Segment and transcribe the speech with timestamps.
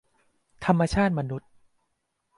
[0.65, 1.49] ธรรมชาติมนุษย์